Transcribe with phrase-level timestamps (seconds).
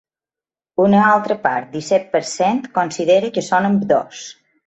[0.85, 4.27] Un altra part disset per cent considera que són ambdós.